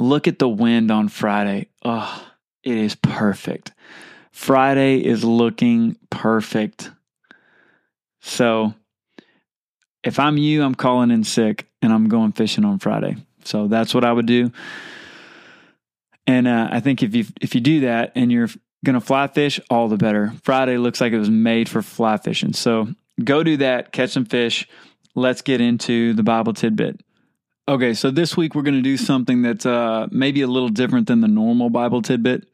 [0.00, 1.68] Look at the wind on Friday.
[1.84, 2.26] Oh,
[2.64, 3.72] it is perfect.
[4.32, 6.90] Friday is looking perfect.
[8.22, 8.74] So
[10.02, 13.16] if I'm you, I'm calling in sick and I'm going fishing on Friday.
[13.44, 14.50] So that's what I would do.
[16.26, 18.48] And uh, I think if you if you do that and you're
[18.84, 20.32] gonna fly fish, all the better.
[20.42, 22.54] Friday looks like it was made for fly fishing.
[22.54, 22.88] So
[23.22, 24.66] go do that, catch some fish.
[25.14, 27.00] Let's get into the Bible tidbit.
[27.70, 31.06] Okay, so this week we're going to do something that's uh, maybe a little different
[31.06, 32.48] than the normal Bible tidbit.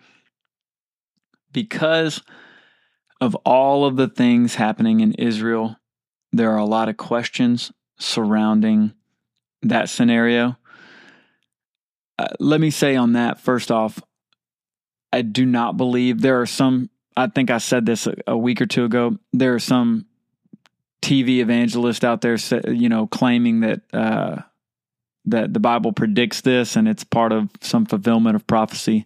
[1.52, 2.20] Because
[3.18, 5.76] of all of the things happening in Israel,
[6.34, 8.92] there are a lot of questions surrounding
[9.62, 10.58] that scenario.
[12.18, 13.98] Uh, let me say on that, first off,
[15.14, 18.60] I do not believe there are some, I think I said this a, a week
[18.60, 20.04] or two ago, there are some
[21.00, 22.36] TV evangelists out there,
[22.68, 23.80] you know, claiming that.
[23.94, 24.42] Uh,
[25.26, 29.04] that the Bible predicts this and it's part of some fulfillment of prophecy.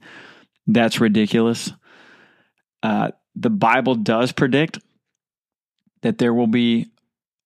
[0.67, 1.73] That's ridiculous.
[2.83, 4.79] Uh, the Bible does predict
[6.03, 6.91] that there will be,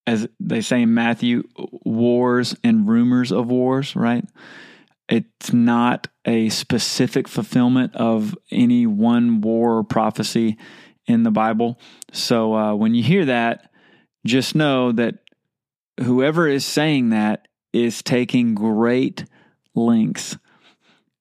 [0.06, 1.44] as they say in Matthew,
[1.84, 4.24] wars and rumors of wars, right?
[5.08, 10.56] It's not a specific fulfillment of any one war or prophecy
[11.06, 11.78] in the Bible.
[12.12, 13.70] So uh, when you hear that,
[14.24, 15.16] just know that
[16.00, 19.24] whoever is saying that is taking great
[19.74, 20.38] lengths,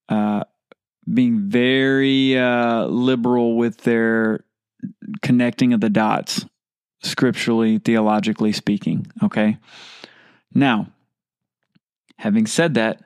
[0.10, 0.44] uh,
[1.12, 4.46] being very uh, liberal with their
[5.22, 6.46] connecting of the dots,
[7.02, 9.08] scripturally, theologically speaking.
[9.24, 9.58] Okay.
[10.54, 10.88] Now,
[12.18, 13.02] having said that,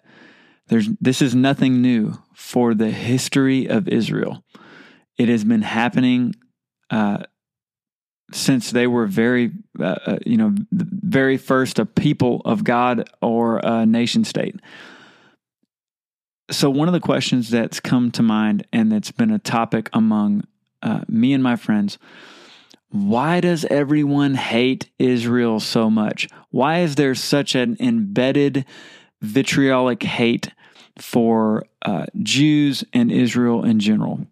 [0.67, 4.43] there's this is nothing new for the history of Israel.
[5.17, 6.35] It has been happening
[6.89, 7.23] uh,
[8.31, 13.59] since they were very, uh, uh you know, very first a people of God or
[13.63, 14.55] a nation state.
[16.49, 20.45] So, one of the questions that's come to mind and that's been a topic among
[20.81, 21.97] uh, me and my friends
[22.89, 26.29] why does everyone hate Israel so much?
[26.51, 28.65] Why is there such an embedded
[29.21, 30.49] vitriolic hate
[30.97, 34.25] for uh, Jews and Israel in general?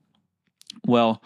[0.86, 1.22] Well,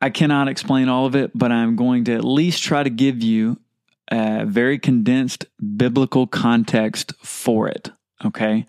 [0.00, 3.22] I cannot explain all of it, but I'm going to at least try to give
[3.22, 3.58] you
[4.10, 7.90] a very condensed biblical context for it.
[8.24, 8.66] Okay.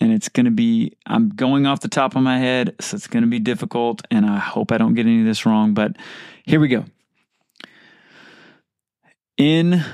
[0.00, 3.08] And it's going to be, I'm going off the top of my head, so it's
[3.08, 4.02] going to be difficult.
[4.10, 5.96] And I hope I don't get any of this wrong, but
[6.44, 6.84] here we go.
[9.36, 9.84] In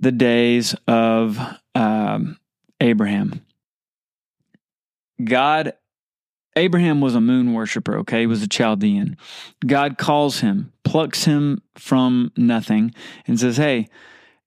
[0.00, 1.38] the days of
[1.74, 2.38] um,
[2.80, 3.44] Abraham,
[5.22, 5.74] God
[6.56, 8.20] Abraham was a moon worshiper, okay?
[8.20, 9.16] He was a Chaldean.
[9.66, 12.94] God calls him, plucks him from nothing,
[13.26, 13.88] and says, Hey,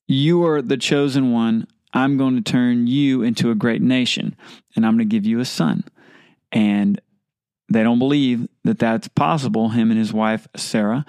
[0.07, 1.67] you are the chosen one.
[1.93, 4.35] I'm going to turn you into a great nation,
[4.75, 5.83] and I'm going to give you a son.
[6.51, 7.01] And
[7.69, 11.05] they don't believe that that's possible, him and his wife, Sarah,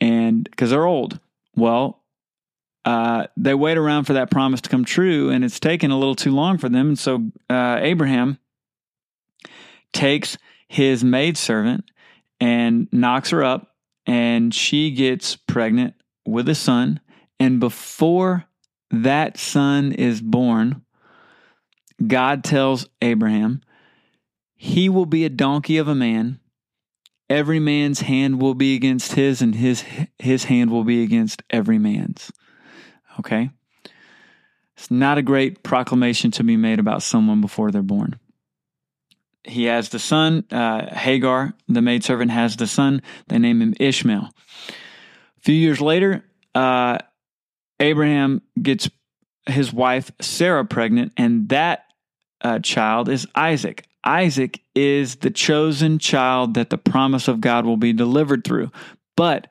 [0.00, 1.18] and because they're old.
[1.56, 2.02] Well,
[2.84, 6.14] uh, they wait around for that promise to come true, and it's taken a little
[6.14, 6.88] too long for them.
[6.88, 8.38] And so uh, Abraham
[9.94, 10.36] takes
[10.68, 11.90] his maidservant
[12.40, 13.74] and knocks her up,
[14.06, 15.94] and she gets pregnant
[16.26, 17.00] with a son.
[17.40, 18.44] And before
[18.90, 20.82] that son is born,
[22.06, 23.62] God tells Abraham,
[24.56, 26.40] He will be a donkey of a man.
[27.30, 29.84] Every man's hand will be against his, and his,
[30.18, 32.30] his hand will be against every man's.
[33.18, 33.50] Okay?
[34.76, 38.18] It's not a great proclamation to be made about someone before they're born.
[39.44, 43.02] He has the son, uh, Hagar, the maidservant, has the son.
[43.28, 44.30] They name him Ishmael.
[44.68, 46.24] A few years later,
[46.54, 46.98] uh,
[47.78, 48.88] Abraham gets
[49.46, 51.84] his wife Sarah pregnant, and that
[52.40, 53.86] uh, child is Isaac.
[54.02, 58.70] Isaac is the chosen child that the promise of God will be delivered through.
[59.16, 59.48] But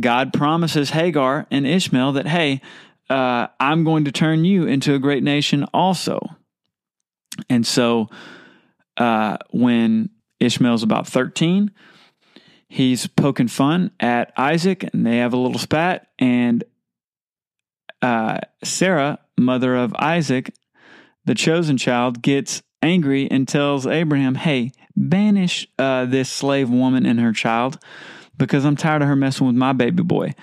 [0.00, 2.60] God promises Hagar and Ishmael that, hey,
[3.08, 6.20] uh, I'm going to turn you into a great nation also.
[7.48, 8.08] And so
[8.96, 11.70] uh, when Ishmael's about 13,
[12.68, 16.08] he's poking fun at Isaac and they have a little spat.
[16.18, 16.64] And
[18.02, 20.54] uh, Sarah, mother of Isaac,
[21.24, 27.20] the chosen child, gets angry and tells Abraham, Hey, banish uh, this slave woman and
[27.20, 27.78] her child
[28.36, 30.34] because I'm tired of her messing with my baby boy.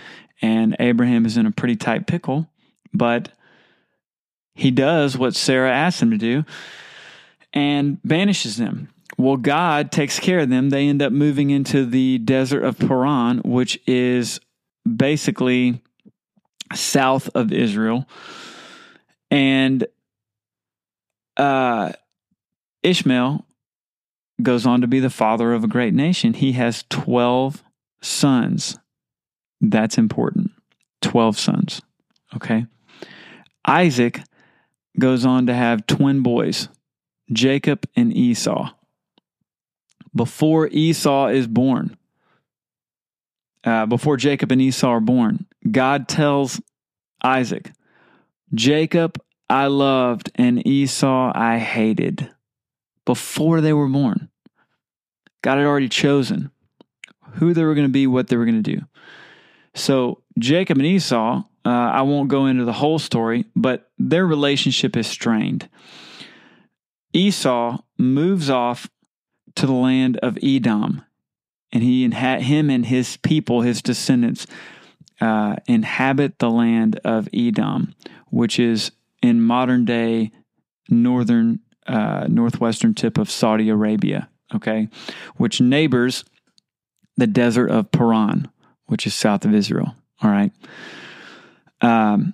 [0.41, 2.49] And Abraham is in a pretty tight pickle
[2.93, 3.29] but
[4.55, 6.45] he does what Sarah asked him to do
[7.53, 8.89] and banishes them.
[9.17, 10.69] Well, God takes care of them.
[10.69, 14.39] They end up moving into the desert of Paran, which is
[14.91, 15.81] basically
[16.73, 18.07] south of Israel.
[19.29, 19.85] And
[21.37, 21.93] uh,
[22.81, 23.45] Ishmael
[24.41, 26.33] goes on to be the father of a great nation.
[26.33, 27.63] He has 12
[28.01, 28.77] sons.
[29.61, 30.51] That's important.
[31.01, 31.81] 12 sons.
[32.35, 32.65] Okay.
[33.65, 34.21] Isaac
[34.99, 36.67] goes on to have twin boys,
[37.33, 38.71] Jacob and Esau.
[40.15, 41.97] Before Esau is born,
[43.63, 46.61] uh, before Jacob and Esau are born, God tells
[47.23, 47.71] Isaac,
[48.53, 49.19] Jacob
[49.49, 52.29] I loved and Esau I hated.
[53.05, 54.29] Before they were born,
[55.41, 56.51] God had already chosen
[57.33, 58.81] who they were going to be, what they were going to do.
[59.73, 64.97] So Jacob and Esau uh, I won't go into the whole story, but their relationship
[64.97, 65.69] is strained.
[67.13, 68.89] Esau moves off
[69.55, 71.03] to the land of Edom,
[71.71, 74.47] and he inha- him and his people, his descendants,
[75.21, 77.93] uh, inhabit the land of Edom,
[78.29, 78.91] which is
[79.21, 80.31] in modern day
[80.89, 84.29] northern uh, northwestern tip of Saudi Arabia.
[84.55, 84.89] Okay,
[85.37, 86.25] which neighbors
[87.17, 88.49] the desert of Paran,
[88.85, 89.95] which is south of Israel.
[90.21, 90.51] All right.
[91.81, 92.33] Um,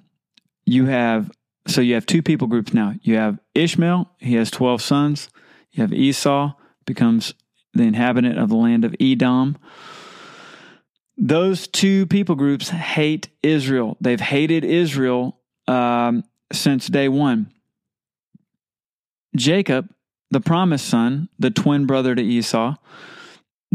[0.65, 1.31] you have
[1.69, 2.95] so you have two people groups now.
[3.01, 5.29] You have Ishmael, he has 12 sons.
[5.71, 6.53] You have Esau,
[6.85, 7.33] becomes
[7.73, 9.57] the inhabitant of the land of Edom.
[11.17, 13.97] Those two people groups hate Israel.
[14.01, 17.51] They've hated Israel um, since day one.
[19.35, 19.93] Jacob,
[20.31, 22.75] the promised son, the twin brother to Esau,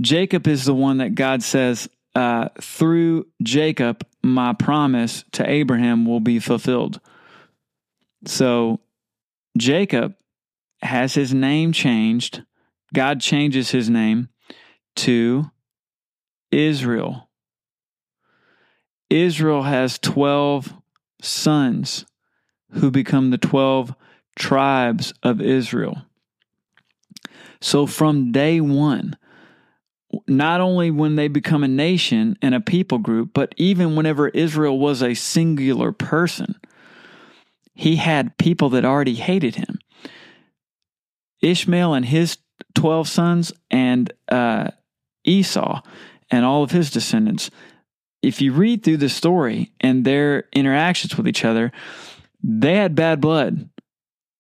[0.01, 6.21] Jacob is the one that God says, uh, through Jacob, my promise to Abraham will
[6.21, 7.01] be fulfilled.
[8.27, 8.81] So
[9.57, 10.15] Jacob
[10.83, 12.43] has his name changed.
[12.93, 14.29] God changes his name
[14.97, 15.51] to
[16.51, 17.29] Israel.
[19.11, 20.75] Israel has 12
[21.21, 22.05] sons
[22.73, 23.95] who become the 12
[24.37, 26.03] tribes of Israel.
[27.61, 29.17] So from day one,
[30.29, 34.79] not only when they become a nation and a people group, but even whenever Israel
[34.79, 36.57] was a singular person,
[37.75, 39.79] he had people that already hated him.
[41.43, 42.39] Ishmael and his
[42.75, 44.71] 12 sons, and uh,
[45.25, 45.81] Esau
[46.31, 47.51] and all of his descendants.
[48.23, 51.73] If you read through the story and their interactions with each other,
[52.43, 53.69] they had bad blood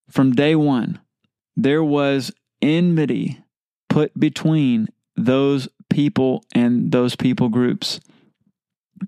[0.08, 1.00] from day one.
[1.56, 2.32] There was
[2.62, 3.42] enmity
[3.88, 8.00] put between those people and those people groups.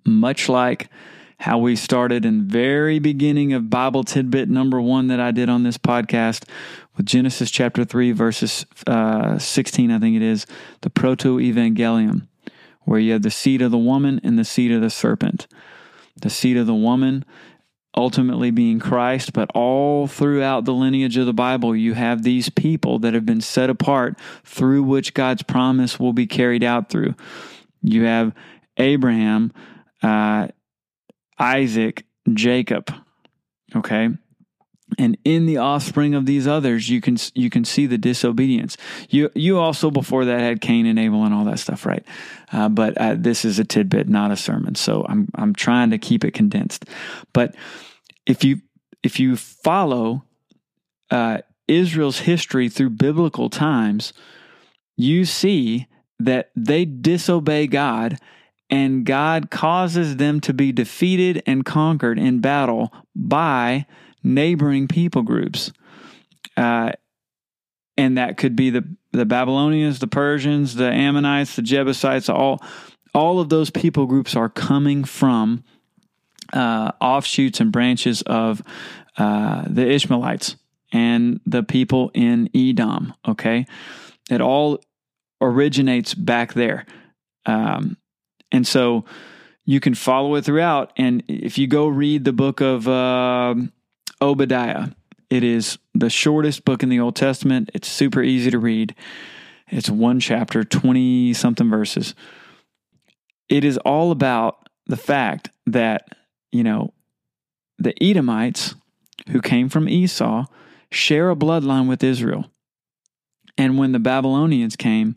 [0.04, 0.88] Much like
[1.38, 5.62] how we started in very beginning of Bible tidbit number one that I did on
[5.62, 6.48] this podcast
[6.96, 10.46] with Genesis chapter 3, verses uh, uh, 16, I think it is,
[10.80, 12.26] the Proto Evangelium,
[12.82, 15.46] where you have the seed of the woman and the seed of the serpent.
[16.20, 17.24] The seed of the woman
[17.96, 22.98] ultimately being Christ, but all throughout the lineage of the Bible, you have these people
[22.98, 27.14] that have been set apart through which God's promise will be carried out through.
[27.82, 28.34] You have
[28.76, 29.52] Abraham,
[30.02, 30.48] uh,
[31.38, 32.92] Isaac, Jacob.
[33.74, 34.10] Okay.
[34.98, 38.76] And in the offspring of these others, you can you can see the disobedience.
[39.10, 42.04] You you also before that had Cain and Abel and all that stuff, right?
[42.52, 45.98] Uh, but uh, this is a tidbit, not a sermon, so I'm I'm trying to
[45.98, 46.86] keep it condensed.
[47.32, 47.56] But
[48.26, 48.60] if you
[49.02, 50.24] if you follow
[51.10, 54.12] uh, Israel's history through biblical times,
[54.96, 55.88] you see
[56.20, 58.18] that they disobey God
[58.68, 63.86] and God causes them to be defeated and conquered in battle by
[64.22, 65.72] neighboring people groups.
[66.56, 66.92] Uh,
[67.96, 72.62] and that could be the, the Babylonians, the Persians, the Ammonites, the Jebusites, all,
[73.14, 75.64] all of those people groups are coming from
[76.52, 78.62] uh, offshoots and branches of
[79.16, 80.56] uh, the Ishmaelites
[80.92, 83.14] and the people in Edom.
[83.26, 83.66] Okay.
[84.30, 84.80] It all
[85.40, 86.86] originates back there.
[87.44, 87.96] Um,
[88.52, 89.04] and so
[89.64, 90.92] you can follow it throughout.
[90.96, 93.54] And if you go read the book of uh,
[94.22, 94.88] Obadiah,
[95.28, 97.70] it is the shortest book in the Old Testament.
[97.74, 98.94] It's super easy to read.
[99.68, 102.14] It's one chapter, 20 something verses.
[103.48, 106.08] It is all about the fact that,
[106.52, 106.92] you know,
[107.78, 108.76] the Edomites
[109.30, 110.46] who came from Esau
[110.90, 112.50] share a bloodline with Israel.
[113.58, 115.16] And when the Babylonians came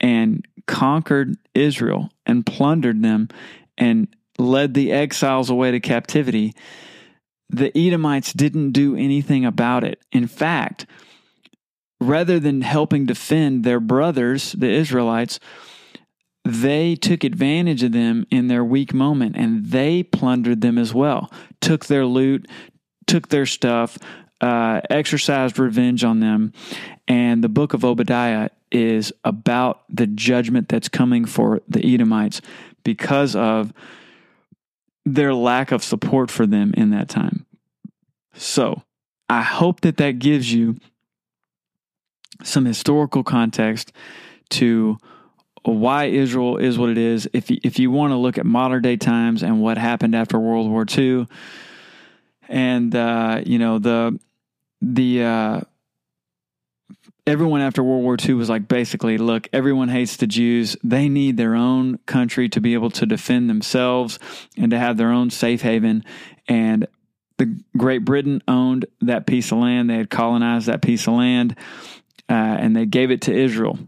[0.00, 3.28] and conquered Israel and plundered them
[3.78, 4.08] and
[4.38, 6.54] led the exiles away to captivity,
[7.48, 10.00] the Edomites didn't do anything about it.
[10.12, 10.86] In fact,
[12.00, 15.38] rather than helping defend their brothers, the Israelites,
[16.44, 21.32] they took advantage of them in their weak moment and they plundered them as well,
[21.60, 22.46] took their loot,
[23.06, 23.98] took their stuff,
[24.40, 26.52] uh, exercised revenge on them.
[27.08, 32.40] And the book of Obadiah is about the judgment that's coming for the Edomites
[32.84, 33.72] because of
[35.04, 37.46] their lack of support for them in that time.
[38.34, 38.82] So
[39.28, 40.76] I hope that that gives you
[42.42, 43.92] some historical context
[44.50, 44.98] to
[45.62, 47.28] why Israel is what it is.
[47.32, 50.38] If you, if you want to look at modern day times and what happened after
[50.38, 51.26] World War II,
[52.48, 54.18] and uh, you know the
[54.80, 55.60] the uh,
[57.26, 60.76] everyone after World War II was like basically, look, everyone hates the Jews.
[60.84, 64.18] They need their own country to be able to defend themselves
[64.56, 66.04] and to have their own safe haven.
[66.46, 66.86] And
[67.38, 69.90] the Great Britain owned that piece of land.
[69.90, 71.56] They had colonized that piece of land,
[72.30, 73.78] uh, and they gave it to Israel.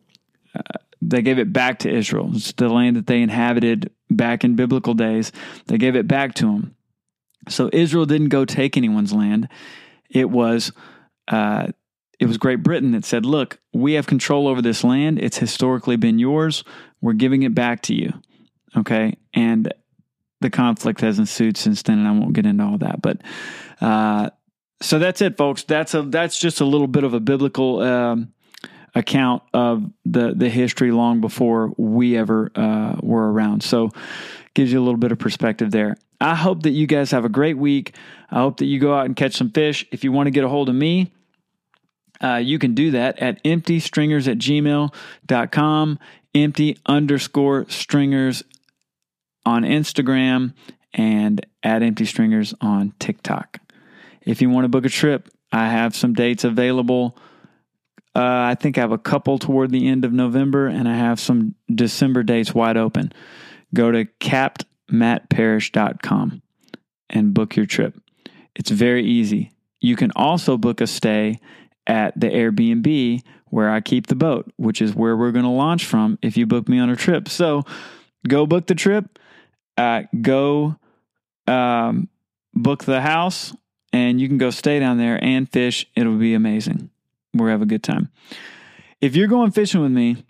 [0.55, 2.31] Uh, they gave it back to Israel.
[2.35, 5.33] It's the land that they inhabited back in biblical days.
[5.67, 6.75] They gave it back to them.
[7.49, 9.49] So Israel didn't go take anyone's land.
[10.11, 10.73] It was
[11.29, 11.69] uh,
[12.19, 15.19] it was Great Britain that said, "Look, we have control over this land.
[15.19, 16.65] It's historically been yours.
[17.01, 18.13] We're giving it back to you."
[18.77, 19.73] Okay, and
[20.41, 23.03] the conflict has ensued since then, and I won't get into all that.
[23.03, 23.23] But
[23.81, 24.31] uh,
[24.81, 25.65] so that's it, folks.
[25.65, 28.33] That's a that's just a little bit of a biblical um,
[28.95, 33.63] account of the the history long before we ever uh, were around.
[33.63, 33.91] So
[34.55, 35.97] gives you a little bit of perspective there.
[36.21, 37.95] I hope that you guys have a great week.
[38.31, 39.87] I hope that you go out and catch some fish.
[39.93, 41.13] If you want to get a hold of me,
[42.23, 45.99] uh, you can do that at emptystringers at gmail.com,
[46.35, 48.43] empty underscore stringers
[49.45, 50.55] on Instagram,
[50.93, 53.59] and at empty stringers on TikTok.
[54.23, 57.17] If you want to book a trip, I have some dates available.
[58.15, 61.21] Uh, I think I have a couple toward the end of November, and I have
[61.21, 63.13] some December dates wide open.
[63.73, 66.43] Go to captmattparrish.com
[67.11, 68.01] and book your trip.
[68.55, 69.53] It's very easy.
[69.81, 71.39] You can also book a stay
[71.89, 75.87] at the Airbnb where I keep the boat, which is where we're going to launch
[75.87, 77.29] from if you book me on a trip.
[77.29, 77.65] So
[78.29, 79.19] go book the trip,
[79.79, 80.77] uh, go
[81.47, 82.09] um,
[82.55, 83.57] book the house,
[83.93, 85.87] and you can go stay down there and fish.
[85.97, 86.91] It'll be amazing.
[87.35, 88.11] We'll have a good time.
[89.01, 90.25] If you're going fishing with me,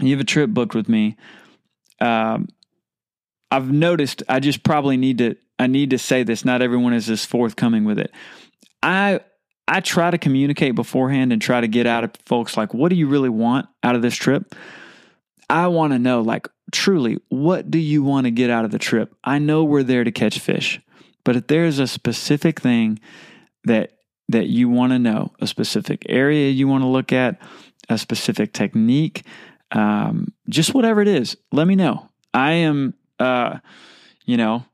[0.00, 1.16] you have a trip booked with me.
[2.00, 2.48] Um,
[3.50, 6.44] I've noticed I just probably need to I need to say this.
[6.44, 8.10] Not everyone is as forthcoming with it.
[8.82, 9.20] I
[9.66, 12.96] I try to communicate beforehand and try to get out of folks like, what do
[12.96, 14.54] you really want out of this trip?
[15.48, 18.78] I want to know, like, truly, what do you want to get out of the
[18.78, 19.14] trip?
[19.24, 20.80] I know we're there to catch fish,
[21.24, 22.98] but if there's a specific thing
[23.64, 23.92] that
[24.30, 27.38] that you want to know, a specific area you want to look at,
[27.90, 29.22] a specific technique,
[29.70, 32.08] um, just whatever it is, let me know.
[32.32, 33.58] I am, uh,
[34.24, 34.64] you know,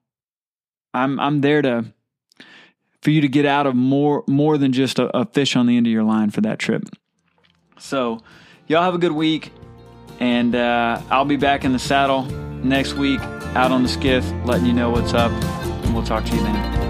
[0.95, 1.93] I'm I'm there to
[3.03, 5.77] for you to get out of more more than just a, a fish on the
[5.77, 6.85] end of your line for that trip.
[7.79, 8.21] So,
[8.67, 9.53] y'all have a good week,
[10.19, 12.25] and uh, I'll be back in the saddle
[12.63, 13.21] next week
[13.55, 15.33] out on the skiff, letting you know what's up.
[15.85, 16.90] And we'll talk to you then.